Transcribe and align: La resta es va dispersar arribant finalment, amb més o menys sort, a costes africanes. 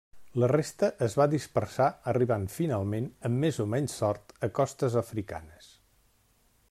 La 0.43 0.47
resta 0.51 0.87
es 1.07 1.15
va 1.19 1.27
dispersar 1.33 1.89
arribant 2.13 2.47
finalment, 2.55 3.11
amb 3.29 3.45
més 3.47 3.61
o 3.65 3.67
menys 3.75 3.99
sort, 4.01 4.35
a 4.49 4.51
costes 4.61 4.97
africanes. 5.07 5.71